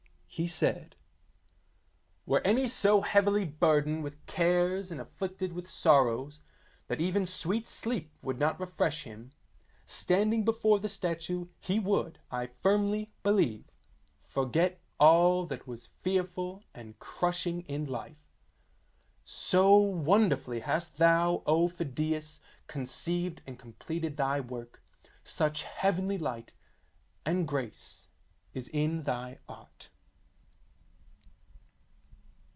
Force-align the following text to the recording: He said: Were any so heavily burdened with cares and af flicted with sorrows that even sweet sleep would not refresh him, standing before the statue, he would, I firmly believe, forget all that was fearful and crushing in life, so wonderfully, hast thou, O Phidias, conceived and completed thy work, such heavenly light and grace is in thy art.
He 0.33 0.47
said: 0.47 0.95
Were 2.25 2.39
any 2.47 2.65
so 2.69 3.01
heavily 3.01 3.43
burdened 3.43 4.01
with 4.05 4.25
cares 4.27 4.89
and 4.89 5.01
af 5.01 5.09
flicted 5.19 5.51
with 5.51 5.69
sorrows 5.69 6.39
that 6.87 7.01
even 7.01 7.25
sweet 7.25 7.67
sleep 7.67 8.13
would 8.21 8.39
not 8.39 8.57
refresh 8.57 9.03
him, 9.03 9.33
standing 9.85 10.45
before 10.45 10.79
the 10.79 10.87
statue, 10.87 11.47
he 11.59 11.79
would, 11.79 12.19
I 12.31 12.47
firmly 12.61 13.11
believe, 13.23 13.65
forget 14.23 14.79
all 15.01 15.45
that 15.47 15.67
was 15.67 15.89
fearful 16.01 16.63
and 16.73 16.97
crushing 16.97 17.63
in 17.63 17.83
life, 17.85 18.31
so 19.25 19.75
wonderfully, 19.79 20.61
hast 20.61 20.95
thou, 20.97 21.43
O 21.45 21.67
Phidias, 21.67 22.39
conceived 22.67 23.41
and 23.45 23.59
completed 23.59 24.15
thy 24.15 24.39
work, 24.39 24.81
such 25.25 25.63
heavenly 25.63 26.17
light 26.17 26.53
and 27.25 27.45
grace 27.45 28.07
is 28.53 28.69
in 28.69 29.03
thy 29.03 29.37
art. 29.49 29.89